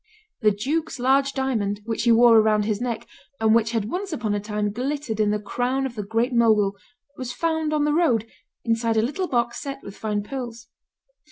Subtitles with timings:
[0.41, 3.05] The duke's large diamond which he wore round his neck,
[3.39, 6.75] and which had once upon a time glittered in the crown of the Great Mogul,
[7.17, 8.25] was found on the road,
[8.65, 10.69] inside a little box set with fine pearls.